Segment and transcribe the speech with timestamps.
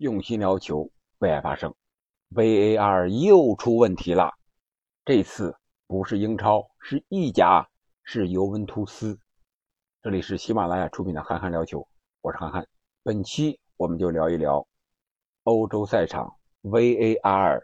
[0.00, 1.74] 用心聊球，为爱发声。
[2.30, 4.32] VAR 又出问题了，
[5.04, 5.54] 这次
[5.86, 7.68] 不是英超，是意甲，
[8.02, 9.20] 是尤文图斯。
[10.00, 11.80] 这里是喜马拉雅出品的《憨憨聊球》，
[12.22, 12.66] 我是憨憨。
[13.02, 14.66] 本期我们就聊一聊
[15.42, 17.62] 欧洲赛场 VAR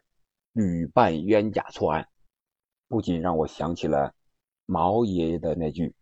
[0.52, 2.06] 屡办冤假错案，
[2.86, 4.14] 不仅让我想起了
[4.66, 5.94] 毛爷爷的那句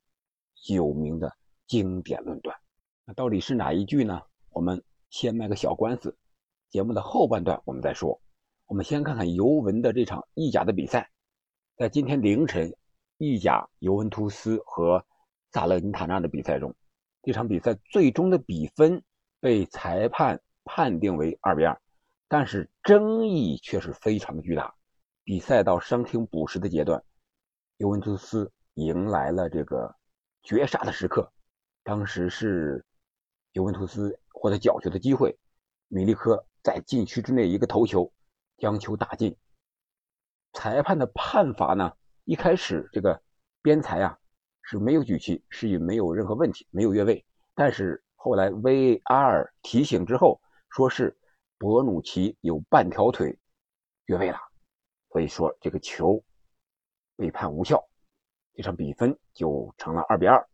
[0.67, 1.33] 有名的
[1.69, 2.59] 经典论断。
[3.05, 4.21] 那到底是哪一句呢？
[4.51, 6.19] 我们先卖个小关子。
[6.75, 8.21] 节目的后半段我们再说。
[8.67, 11.09] 我们先看看尤文的这场意甲的比赛，
[11.77, 12.75] 在今天凌晨，
[13.17, 15.07] 意甲尤文图斯和
[15.53, 16.75] 萨勒尼塔纳的比赛中，
[17.23, 19.01] 这场比赛最终的比分
[19.39, 21.81] 被裁判判定为二比二，
[22.27, 24.75] 但是争议却是非常的巨大。
[25.23, 27.01] 比赛到伤停补时的阶段，
[27.77, 29.95] 尤文图斯迎来了这个
[30.43, 31.33] 绝杀的时刻，
[31.85, 32.85] 当时是
[33.53, 35.39] 尤文图斯获得角球的机会，
[35.87, 36.45] 米利科。
[36.65, 38.11] 在禁区之内一个头球，
[38.57, 39.37] 将球打进。
[40.55, 41.95] 裁判的判罚呢？
[42.25, 43.23] 一开始这个
[43.61, 44.19] 边裁啊
[44.63, 47.23] 是没有举旗，是以没有任何问题，没有越位。
[47.55, 51.15] 但是后来 VAR 提醒之后，说是
[51.59, 53.39] 博努奇有半条腿
[54.07, 54.39] 越位了，
[55.11, 56.25] 所以说这个球
[57.15, 57.87] 被判无效，
[58.55, 60.49] 这场比分就成了二比二。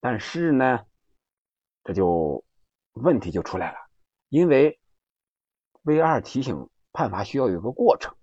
[0.00, 0.86] 但是呢，
[1.82, 2.42] 这就
[2.92, 3.78] 问题就出来了，
[4.30, 4.80] 因为。
[5.84, 8.14] V2 提醒判罚需要有个过程，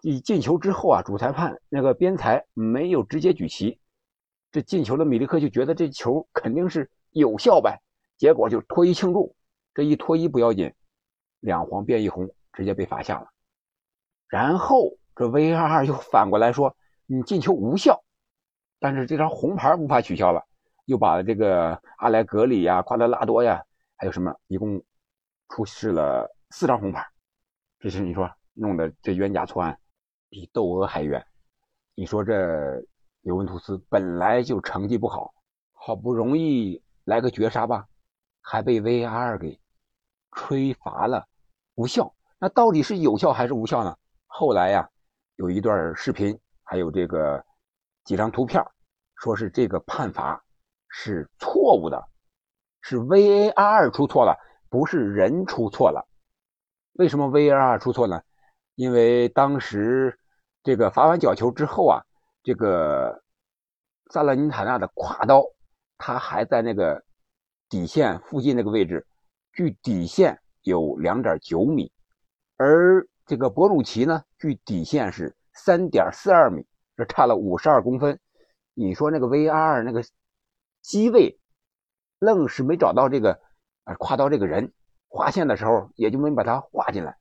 [0.00, 3.78] 一进球之后啊，主裁判那个边裁没有直接举旗，
[4.50, 7.78] 这进球的米利克就觉得这球肯定是有效呗，
[8.16, 9.34] 结果就脱衣庆祝，
[9.74, 10.72] 这一脱衣不要紧，
[11.40, 13.28] 两黄变一红，直接被罚下了。
[14.28, 16.74] 然后这 V22 又反过来说
[17.06, 18.02] 你进球无效，
[18.78, 20.42] 但是这张红牌无法取消了，
[20.86, 23.62] 又把这个阿莱格里呀、夸德拉多呀，
[23.96, 24.82] 还有什么一共
[25.50, 26.34] 出示了。
[26.50, 27.06] 四张红牌，
[27.78, 29.78] 这是你说弄的这冤假错案，
[30.30, 31.24] 比窦娥还冤。
[31.94, 32.82] 你说这
[33.20, 35.34] 尤文图斯本来就成绩不好，
[35.72, 37.86] 好不容易来个绝杀吧，
[38.40, 39.60] 还被 VAR 给
[40.32, 41.28] 吹罚了，
[41.74, 42.14] 无效。
[42.38, 43.98] 那到底是有效还是无效呢？
[44.26, 44.88] 后来呀，
[45.36, 47.44] 有一段视频，还有这个
[48.04, 48.64] 几张图片，
[49.16, 50.42] 说是这个判罚
[50.88, 52.02] 是错误的，
[52.80, 54.34] 是 VAR 出错了，
[54.70, 56.07] 不是人出错了。
[56.98, 58.20] 为什么 VAR 出错呢？
[58.74, 60.18] 因为当时
[60.64, 62.02] 这个罚完角球之后啊，
[62.42, 63.22] 这个
[64.10, 65.44] 萨勒尼塔纳的跨刀，
[65.96, 67.04] 他还在那个
[67.68, 69.06] 底线附近那个位置，
[69.52, 71.92] 距底线有两点九米，
[72.56, 76.66] 而这个博鲁奇呢，距底线是三点四二米，
[76.96, 78.18] 这差了五十二公分。
[78.74, 80.02] 你说那个 VAR 那个
[80.82, 81.38] 机位，
[82.18, 83.40] 愣是没找到这个
[83.84, 84.72] 啊跨刀这个人。
[85.10, 87.16] 划线的时候也就没把它划进来，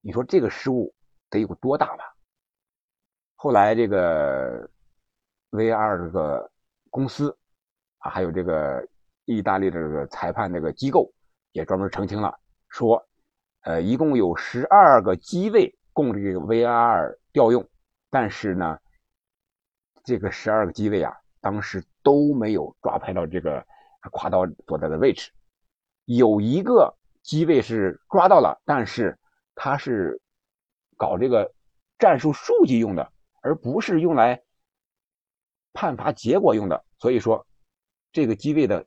[0.00, 0.94] 你说这个失误
[1.28, 2.14] 得有多大吧？
[3.34, 4.70] 后来这个
[5.50, 6.48] VR 这个
[6.90, 7.36] 公司
[7.98, 8.86] 啊，还有这个
[9.24, 11.12] 意大利的这个裁判这个机构
[11.50, 13.04] 也专门澄清了，说，
[13.62, 17.68] 呃，一共有十二个机位供这个 VR 调用，
[18.10, 18.78] 但是呢，
[20.04, 23.66] 这个十二个机位啊，当时都没有抓拍到这个
[24.12, 25.32] 跨刀所在的位置，
[26.04, 26.94] 有一个。
[27.22, 29.18] 机位是抓到了，但是
[29.54, 30.20] 它是
[30.96, 31.52] 搞这个
[31.98, 33.12] 战术数据用的，
[33.42, 34.42] 而不是用来
[35.72, 36.84] 判罚结果用的。
[36.98, 37.46] 所以说，
[38.12, 38.86] 这个机位的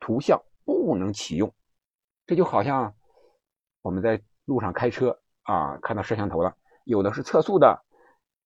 [0.00, 1.52] 图像不能启用。
[2.26, 2.94] 这就好像
[3.82, 7.84] 我们在路上开车啊，看到摄像头了，有的是测速的，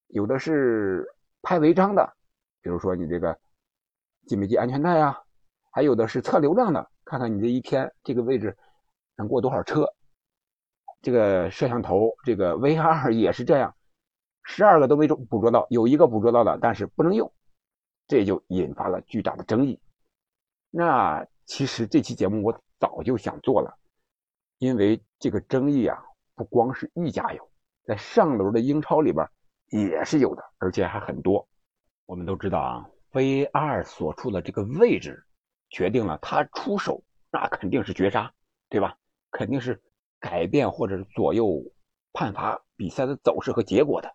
[0.09, 1.07] 有的是
[1.43, 2.17] 拍违章的，
[2.61, 3.39] 比如说你这个
[4.27, 5.23] 系没系安全带啊，
[5.71, 8.57] 还有的是测流量的，看看你这一天这个位置。
[9.17, 9.93] 能过多少车？
[11.03, 13.75] 这个摄像头，这个 VR 也是这样，
[14.43, 17.33] 十二个都没捕捉到，有一个捕捉到了，但是不能用，
[18.09, 19.79] 这就引发了巨大的争议。
[20.71, 23.79] 那其实这期节目我早就想做了，
[24.59, 26.03] 因为这个争议啊，
[26.35, 27.49] 不光是一家有，
[27.85, 29.29] 在上轮的英超里边
[29.71, 31.47] 也是有的，而且还很多。
[32.07, 35.25] 我们都知道啊，VR 所处的这个位置，
[35.71, 38.33] 决定了他出手，那肯定是绝杀，
[38.69, 38.97] 对吧？
[39.37, 39.83] 肯定是
[40.19, 41.63] 改变或者是左右
[42.15, 44.11] 判罚比赛的走势和结果的，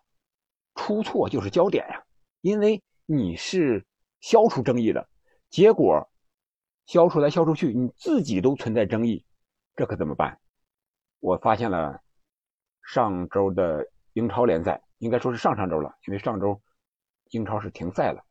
[0.74, 2.02] 出错就是焦点呀。
[2.40, 3.86] 因为你是
[4.20, 5.08] 消除争议的，
[5.48, 6.10] 结果
[6.86, 9.24] 消出来消出去，你自己都存在争议，
[9.76, 10.40] 这可怎么办？
[11.20, 12.00] 我发现了
[12.84, 16.60] 上周的英超联赛，应该说是上上周了，因为上周
[17.30, 18.24] 英超是停赛了。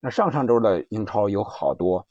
[0.00, 2.08] 那上上周的英超有好多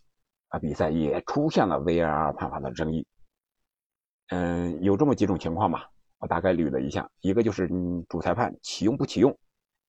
[0.47, 3.05] 啊比赛也出现了 VAR 判罚的争议。
[4.29, 5.89] 嗯，有这么几种情况吧，
[6.19, 7.69] 我大概捋了一下，一个就是
[8.09, 9.37] 主裁判启用不启用。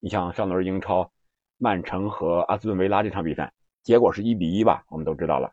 [0.01, 1.11] 你像上轮英超
[1.57, 3.53] 曼城和阿斯顿维拉这场比赛，
[3.83, 5.51] 结果是一比一吧，我们都知道了。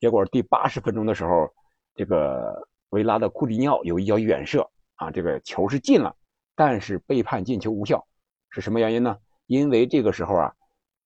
[0.00, 1.48] 结果第八十分钟的时候，
[1.94, 6.16] 这个维拉的库蒂尼奥有一脚远射啊，这个球是进了，
[6.56, 8.04] 但是被判进球无效，
[8.50, 9.16] 是什么原因呢？
[9.46, 10.54] 因为这个时候啊，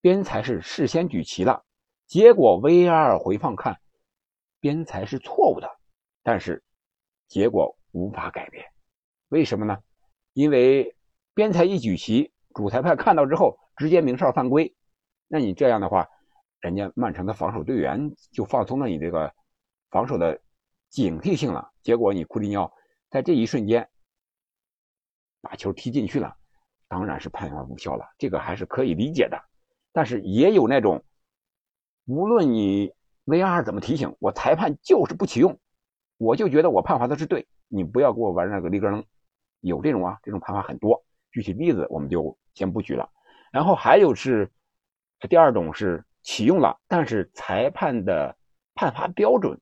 [0.00, 1.64] 边裁是事先举旗了，
[2.06, 3.76] 结果 VAR 回放看，
[4.61, 5.69] 边裁是错误的，
[6.23, 6.62] 但是
[7.29, 8.65] 结果无法改变，
[9.29, 9.79] 为什么呢？
[10.33, 10.97] 因为
[11.35, 12.33] 边裁一举旗。
[12.55, 14.75] 主裁判看到之后，直接鸣哨犯规。
[15.29, 16.09] 那你这样的话，
[16.59, 19.33] 人家曼城的防守队员就放松了你这个
[19.91, 20.41] 防守的
[20.89, 21.71] 警惕性了。
[21.85, 22.73] 结果你库蒂尼奥
[23.11, 23.89] 在这一瞬间
[25.41, 26.35] 把球踢进去了，
[26.89, 28.05] 当然是判罚无效了。
[28.19, 29.41] 这个还是可以理解的。
[29.93, 31.05] 但是也有那种，
[32.07, 32.93] 无论你
[33.27, 35.61] VR 怎么提醒，我裁判就是不启用，
[36.19, 39.05] 我就觉得我判罚的是对，你不要给我玩那个立根楞。
[39.61, 41.03] 有这种啊，这种判罚很多。
[41.32, 43.11] 具体例子我们就先不举了，
[43.50, 44.50] 然后还有是
[45.29, 48.37] 第二种是启用了，但是裁判的
[48.75, 49.61] 判罚标准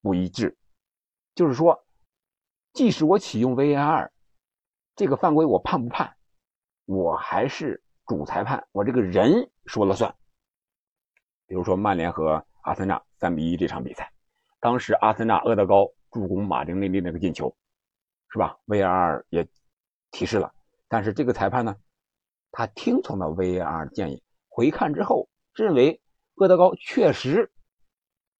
[0.00, 0.56] 不一致，
[1.34, 1.84] 就是说，
[2.72, 4.10] 即使我启用 VAR，
[4.94, 6.14] 这个犯规我判不判，
[6.84, 10.14] 我还是主裁判，我这个人说了算。
[11.46, 14.12] 比如说曼联和阿森纳三比一这场比赛，
[14.62, 17.52] 当时阿森纳厄德高助攻马丁内利那个进球，
[18.30, 19.44] 是吧？VAR 也
[20.12, 20.54] 提示了。
[20.86, 21.74] 但是这个裁判呢，
[22.52, 26.00] 他听从了 VAR 建议，回看之后认为
[26.36, 27.50] 厄德高确实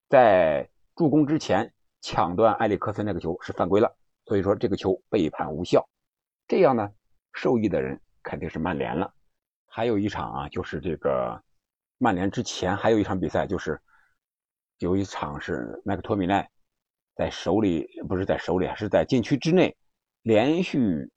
[0.08, 3.92] 在助攻之前抢断埃里克森那个球是犯规了，
[4.24, 5.84] 所以说这个球被判无效。
[6.46, 6.88] 这样呢，
[7.32, 9.12] 受益的人肯定是曼联了。
[9.66, 11.42] 还有一场啊，就是这个
[11.98, 13.80] 曼联之前还有一场比赛，就是
[14.82, 16.50] 有一场是麦克托米奈
[17.14, 19.76] 在手里不是在手里，是在禁区之内
[20.22, 21.08] 连续。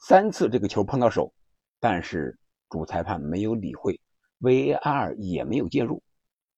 [0.00, 1.32] 三次这个球碰到手，
[1.78, 2.36] 但是
[2.68, 4.00] 主裁判没有理会
[4.40, 6.02] ，VAR 也没有介入。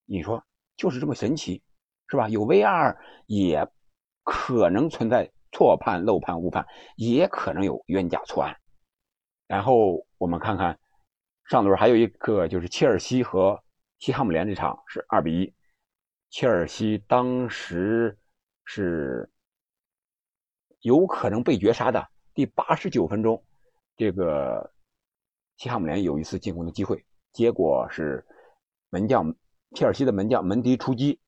[0.06, 0.42] 你说
[0.74, 1.62] 就是这么神奇，
[2.08, 2.30] 是吧？
[2.30, 2.96] 有 VAR
[3.26, 3.68] 也
[4.22, 6.66] 可能存在错判、漏判、误判，
[6.96, 8.56] 也可能有冤假错案。
[9.46, 10.78] 然后我们看看
[11.50, 13.62] 上轮还有一个就是切尔西和
[13.98, 15.54] 西汉姆联这场是二比一，
[16.34, 18.18] 切尔西当时
[18.64, 19.30] 是
[20.80, 22.08] 有可能被绝杀的。
[22.34, 23.40] 第八十九分钟，
[23.96, 24.68] 这个
[25.56, 27.00] 西汉姆联有一次进攻的机会，
[27.32, 28.26] 结果是
[28.90, 29.32] 门将
[29.76, 31.20] 切尔西的门将门迪出击，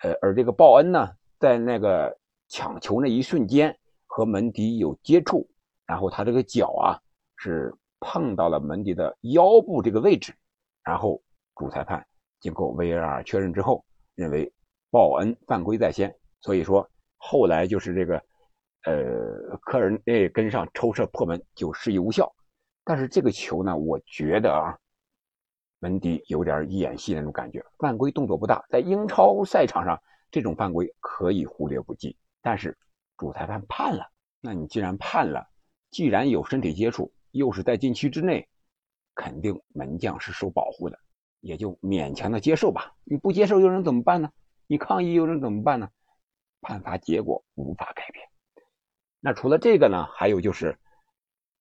[0.00, 2.18] 呃，而这个鲍恩呢，在那个
[2.48, 3.78] 抢球那一瞬间
[4.08, 5.48] 和门迪有接触，
[5.86, 6.98] 然后他这个脚啊
[7.36, 10.34] 是碰到了门迪的腰部这个位置，
[10.82, 11.22] 然后
[11.54, 12.04] 主裁判
[12.40, 14.52] 经过 VAR 确认之后，认为
[14.90, 18.22] 鲍恩犯规在先，所以说后来就是这个。
[18.84, 22.34] 呃，科尔内跟上抽射破门就示意无效，
[22.82, 24.76] 但是这个球呢，我觉得啊，
[25.78, 32.76] 门迪有点演戏那种感觉，犯规动作不大，在英超赛场上这种犯规可以忽略不计，但是
[33.16, 34.04] 主裁判判了，
[34.40, 35.46] 那你既然判了，
[35.92, 38.48] 既然有身体接触，又是在禁区之内，
[39.14, 40.98] 肯定门将是受保护的，
[41.42, 42.94] 也就勉强的接受吧。
[43.04, 44.30] 你不接受又能怎么办呢？
[44.66, 45.90] 你抗议又能怎么办呢？
[46.62, 48.26] 判罚结果无法改变。
[49.20, 50.78] 那除了这个呢，还有就是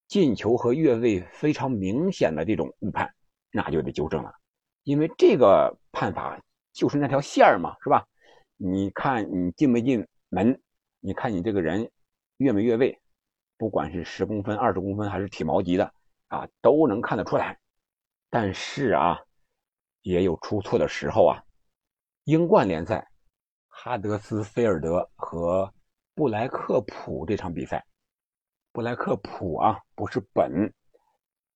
[0.07, 3.13] 进球和越位非常明显的这种误判，
[3.51, 4.33] 那就得纠正了，
[4.83, 6.39] 因为这个判罚
[6.71, 8.07] 就是那条线儿嘛，是吧？
[8.57, 10.61] 你看你进没进门，
[10.99, 11.91] 你看你这个人
[12.37, 12.99] 越没越位，
[13.57, 15.91] 不管是十公分、二十公分还是体毛级的
[16.27, 17.59] 啊，都能看得出来。
[18.29, 19.19] 但是啊，
[20.01, 21.43] 也有出错的时候啊。
[22.25, 23.07] 英冠联赛，
[23.67, 25.73] 哈德斯菲尔德和。
[26.13, 27.83] 布莱克普这场比赛，
[28.73, 30.71] 布莱克普啊，不是本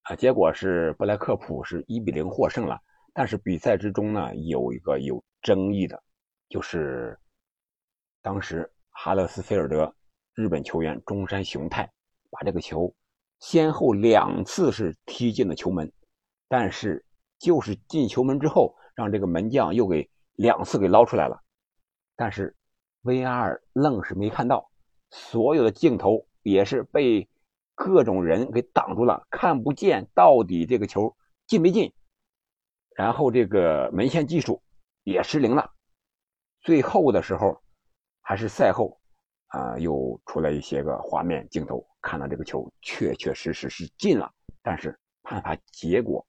[0.03, 2.79] 啊，结果是布莱克普是一比零获胜了。
[3.13, 6.01] 但是比赛之中呢，有一个有争议的，
[6.47, 7.19] 就是
[8.21, 9.93] 当时哈勒斯菲尔德
[10.33, 11.85] 日本球员中山雄太
[12.31, 12.91] 把这个球
[13.39, 15.91] 先后两次是踢进了球门，
[16.47, 17.05] 但是
[17.39, 21.41] 就是进球门之后，让这个门将又给两次给捞出来了，
[22.15, 22.55] 但是。
[23.03, 24.71] VR 愣是没看到，
[25.11, 27.29] 所有的镜头也是被
[27.75, 31.15] 各种人给挡住了，看不见到底这个球
[31.45, 31.93] 进没进。
[32.95, 34.59] 然后这个门线技术
[35.03, 35.71] 也失灵了。
[36.61, 37.61] 最后的时候，
[38.23, 38.99] 还是赛后
[39.49, 46.25] 啊，又出来一些个画面镜头，看到这个球确确实实是进了，但是判罚结果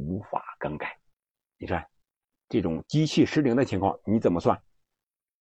[0.00, 0.98] 无法更改。
[1.58, 1.86] 你看
[2.48, 4.60] 这种机器失灵的情况，你怎么算？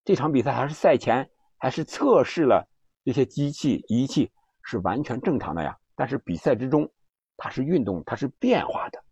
[0.03, 2.67] 这场比赛还是赛前还是测试了
[3.03, 4.31] 这些机器仪器
[4.63, 5.77] 是完全正常的呀。
[5.95, 6.91] 但是比赛之中，
[7.37, 9.03] 它是运动，它是变化的，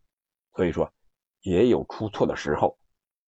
[0.56, 0.92] 所以说
[1.42, 2.78] 也有出错的时候。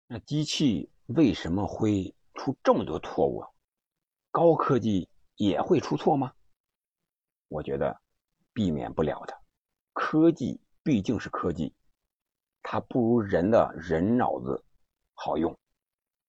[0.06, 3.48] 那机器为什么会出这么多错误啊？
[4.30, 6.32] 高科技也会出错吗？
[7.48, 7.98] 我觉得
[8.52, 9.34] 避免不了的。
[9.92, 11.74] 科技毕竟是科技，
[12.68, 14.60] 它不如人的人脑子
[15.14, 15.56] 好用。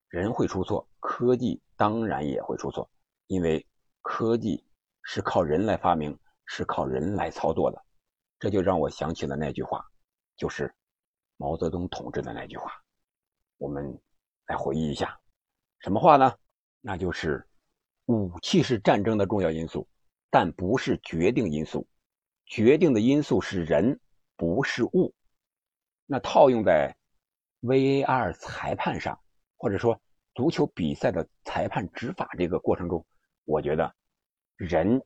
[0.07, 2.87] 人会出错，科技当然也会出错，
[3.25, 3.65] 因为
[4.03, 4.63] 科技
[5.01, 6.15] 是靠人来发明，
[6.45, 7.83] 是靠人来操作的。
[8.37, 9.83] 这就让我想起了那句话，
[10.35, 10.71] 就是
[11.37, 12.71] 毛泽东同志的那句话。
[13.57, 13.99] 我们
[14.45, 15.19] 来回忆一下，
[15.79, 16.31] 什么话呢？
[16.81, 17.43] 那就是
[18.05, 19.87] 武器是战争的重要因素，
[20.29, 21.87] 但不是决定因素。
[22.45, 23.99] 决定的因素是人，
[24.35, 25.15] 不是物。
[26.07, 26.95] 那套用在
[27.61, 29.19] VAR 裁判上。
[29.59, 29.99] 或者说，
[30.35, 33.03] 足球比赛的裁判执法这个过程中，
[33.43, 33.91] 我觉得
[34.55, 35.01] 人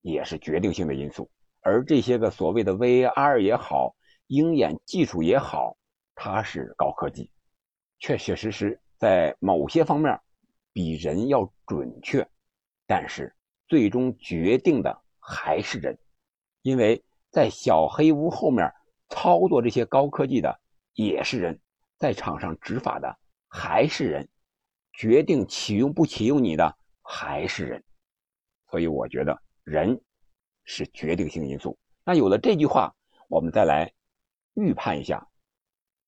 [0.00, 1.28] 也是决定性的因素。
[1.60, 3.96] 而这些个所谓的 VAR 也好，
[4.28, 5.76] 鹰眼技术也好，
[6.14, 7.28] 它是高科技，
[7.98, 10.20] 确确实实在某些方面
[10.72, 12.24] 比人要准确。
[12.86, 13.34] 但是
[13.66, 15.98] 最终决定的还是人，
[16.62, 18.72] 因为在小黑屋后面
[19.08, 20.60] 操作这些高科技的
[20.94, 21.60] 也是人。
[21.98, 24.28] 在场上执法的还是人，
[24.92, 27.82] 决定启用不启用你的还是人，
[28.70, 29.98] 所以我觉得人
[30.64, 31.78] 是决定性因素。
[32.04, 32.94] 那有了这句话，
[33.30, 33.90] 我们再来
[34.52, 35.26] 预判一下，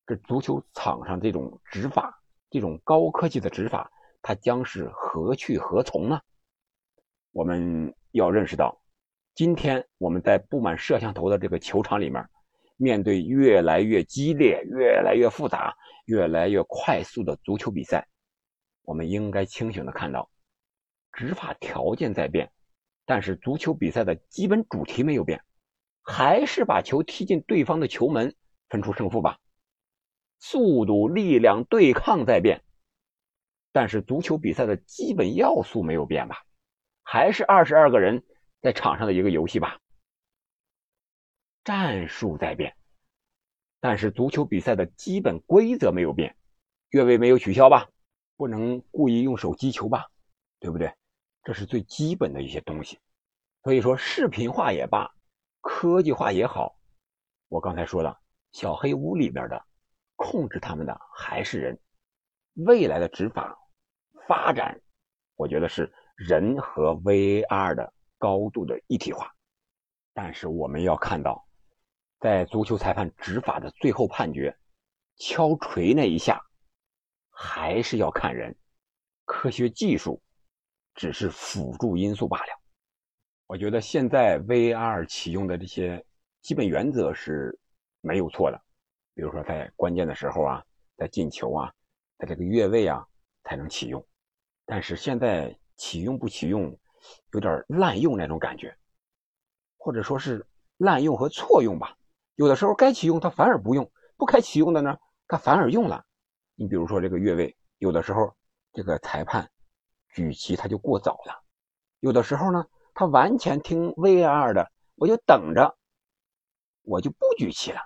[0.07, 3.91] 这足球场上这种执法，这种高科技的执法，
[4.21, 6.21] 它将是何去何从呢？
[7.33, 8.79] 我们要认识到，
[9.35, 12.29] 今天我们在布满摄像头的这个球场里面。
[12.79, 15.75] 面对越来越激烈、越来越复杂、
[16.07, 18.09] 越来越快速的足球比赛，
[18.83, 20.31] 我们应该清醒的看到，
[21.13, 22.51] 执法条件在变，
[23.05, 25.43] 但是足球比赛的基本主题没有变，
[26.03, 28.35] 还是把球踢进对方的球门，
[28.69, 29.39] 分出胜负吧。
[30.39, 32.63] 速度、力量、对抗在变，
[33.73, 36.45] 但是足球比赛的基本要素没有变吧？
[37.03, 38.23] 还是二十二个人
[38.61, 39.81] 在场上的一个游戏吧？
[41.69, 42.75] 战术在变，
[43.79, 46.35] 但是足球比赛的基本规则没有变，
[46.89, 47.91] 越位没有取消吧？
[48.39, 50.07] 不能故意用手击球吧？
[50.61, 50.91] 对不对？
[51.45, 52.99] 这是最基本的一些东西。
[53.65, 55.15] 所以说，视频化也罢，
[55.61, 56.75] 科技化也好，
[57.49, 58.19] 我刚才说了，
[58.53, 59.63] 小黑屋里边的
[60.17, 61.79] 控制他们的还是人。
[62.55, 63.59] 未来的执法
[64.27, 64.81] 发展，
[65.37, 69.31] 我觉得是人和 VAR 的高度的一体化。
[70.15, 71.47] 但是我们要看到。
[72.21, 74.57] 在足球裁判执法的最后判决，
[75.17, 76.41] 敲锤那一下，
[77.31, 78.57] 还是要看人，
[79.25, 80.21] 科学技术
[80.95, 82.61] 只是辅助因素罢了。
[83.47, 86.05] 我觉得现在 VR 启用的这些
[86.43, 87.59] 基本原则是
[88.01, 88.61] 没有错的，
[89.15, 90.65] 比如说在关键的时候啊，
[90.97, 91.73] 在进球啊，
[92.19, 93.07] 在这个越位啊
[93.45, 94.05] 才能启用。
[94.67, 96.79] 但是现在启用不启用，
[97.33, 98.77] 有点滥用那种感觉，
[99.77, 100.45] 或者说是
[100.77, 101.98] 滥用和错用吧。
[102.39, 103.85] 有的时候该启用，他反而不用；
[104.17, 106.05] 不该启用的呢，他反而用了。
[106.55, 108.33] 你比如说这个越位，有的时候
[108.73, 109.51] 这个裁判
[110.11, 111.35] 举旗他就过早了；
[111.99, 112.65] 有的时候呢，
[112.95, 115.77] 他完全听 VR 的，我就等着，
[116.83, 117.81] 我就不举旗了。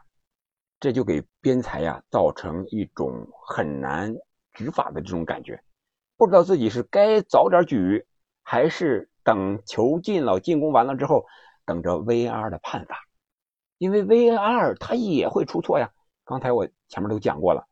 [0.78, 4.14] 这就给边裁呀造成一种很难
[4.52, 5.64] 执法的这种感觉，
[6.18, 8.06] 不知道自己是该早点举，
[8.42, 11.24] 还是等球进了、进攻完了之后，
[11.64, 12.98] 等着 VR 的判罚。
[13.82, 15.90] 因为 VAR 它也会出错呀，
[16.24, 17.66] 刚才我前面都讲过了，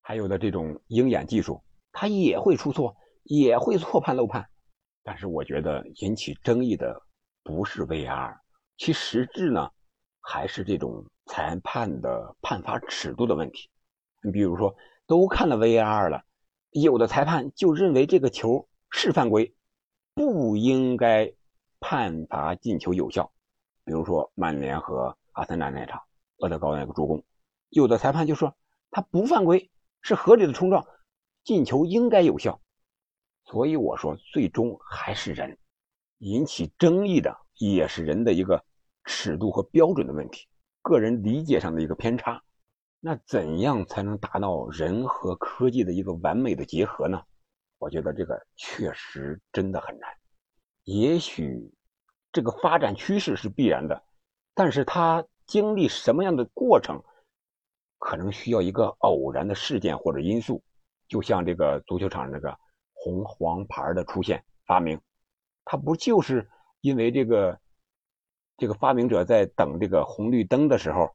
[0.00, 4.48] 还有的这种鹰眼技术，它也会出错，也会错判漏判。
[5.02, 7.02] 但是我觉得引起争议的
[7.42, 8.32] 不是 VAR，
[8.78, 9.68] 其实质呢
[10.20, 13.68] 还是这种裁判的判罚尺度的问题。
[14.22, 14.72] 你比如说，
[15.04, 16.22] 都看了 VAR 了，
[16.70, 19.52] 有的裁判就认为这个球是犯规，
[20.14, 21.34] 不应该
[21.80, 23.32] 判罚进球有效。
[23.84, 26.02] 比如说曼联和阿森纳那场，
[26.36, 27.24] 厄德高那个助攻，
[27.70, 28.54] 有的裁判就说
[28.90, 29.70] 他不犯规，
[30.02, 30.86] 是合理的冲撞，
[31.44, 32.60] 进球应该有效。
[33.46, 35.58] 所以我说，最终还是人
[36.18, 38.62] 引起争议的，也是人的一个
[39.04, 40.46] 尺度和标准的问题，
[40.82, 42.42] 个人理解上的一个偏差。
[43.00, 47.22] 那怎样才能达到人和科技的一个完美的结合呢？
[47.78, 50.10] 我觉得这个确实真的很难。
[50.84, 51.72] 也许
[52.30, 54.04] 这个发展趋势是必然的。
[54.54, 57.02] 但是他经历什么样的过程，
[57.98, 60.62] 可能需要一个偶然的事件或者因素，
[61.08, 62.58] 就像这个足球场那个
[62.92, 65.00] 红黄牌的出现发明，
[65.64, 66.48] 他不就是
[66.80, 67.60] 因为这个
[68.56, 71.14] 这个发明者在等这个红绿灯的时候，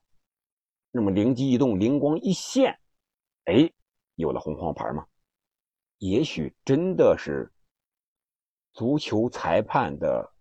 [0.92, 2.80] 那么灵机一动，灵光一现，
[3.46, 3.72] 哎，
[4.16, 5.06] 有了红黄牌吗？
[5.98, 7.52] 也许真的是
[8.74, 10.34] 足球裁判的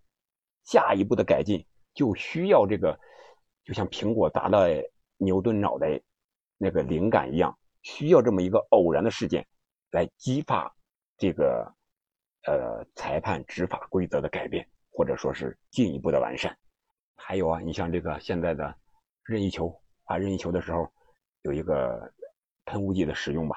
[0.65, 2.99] 下一步的改进，就需要这个，
[3.65, 4.69] 就像苹果砸了
[5.17, 6.01] 牛顿脑袋
[6.59, 9.47] 那个灵感一样，需要这么一个偶然的事件
[9.93, 10.75] 来激发
[11.17, 11.73] 这个
[12.47, 16.57] 呃裁判执法规则的改变，或者说是进一步的完善。
[17.17, 18.75] 还有啊，你像这个现在的
[19.25, 19.75] 任意球
[20.05, 20.93] 啊，任意球的时候
[21.43, 22.13] 有一个
[22.65, 23.57] 喷雾剂的使用吧，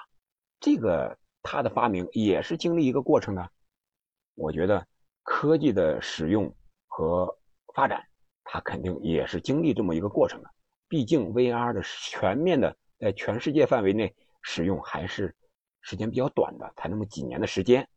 [0.60, 1.18] 这个。
[1.50, 3.50] 它的发明也是经历一个过程的，
[4.36, 4.86] 我觉得
[5.24, 6.54] 科技的使用
[6.88, 7.34] 和
[7.74, 8.06] 发展，
[8.50, 10.50] 它肯定也是经历这么一个过程的。
[10.88, 15.36] 毕竟 VR 的全面的在全世界范围内使用还是
[15.82, 17.88] 时间比较短的，才那么几年的时间。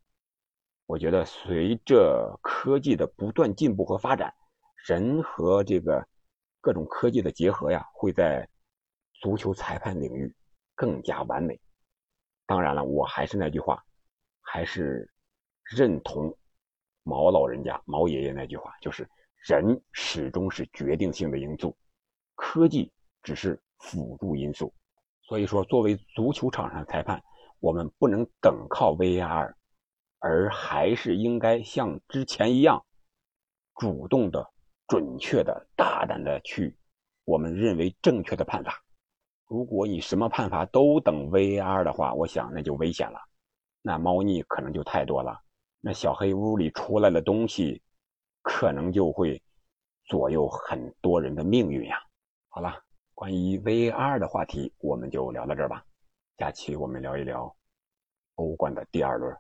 [0.87, 4.35] 我觉得随着科技的不断进步和发展，
[4.87, 6.05] 人和这个
[6.61, 8.49] 各种科技的结合呀，会在
[9.21, 10.35] 足球裁判领域
[10.75, 11.61] 更加完美。
[12.45, 13.81] 当然了，我还是那句话，
[14.41, 15.09] 还是
[15.63, 16.37] 认同
[17.05, 19.09] 毛老人家、毛爷爷那句话，就是
[19.41, 21.77] 人始终是决定性的因素，
[22.35, 22.93] 科技
[23.23, 24.73] 只是辅助因素。
[25.23, 27.23] 所以说，作为足球场上裁判，
[27.61, 29.57] 我们不能等靠 V R，
[30.19, 32.85] 而还是应该像之前一样，
[33.77, 34.47] 主动的、
[34.89, 36.77] 准确的、大胆的去
[37.25, 38.83] 我们认为正确的判罚。
[39.47, 43.19] 如果你什么判罚都等 V R 的话，我想那就危险了，
[43.83, 45.41] 那猫腻可能就太多了，
[45.81, 47.81] 那小黑屋里出来的东西，
[48.43, 49.43] 可能就会
[50.05, 52.03] 左右很多人的命运呀。
[52.49, 52.83] 好了，
[53.15, 55.85] 关于 VR 的话题我们就聊到这儿吧，
[56.39, 57.55] 下期我们聊一聊
[58.37, 59.37] 欧冠的第二轮，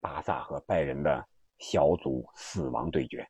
[0.00, 1.26] 巴萨和拜仁的
[1.58, 3.26] 小组死亡对决。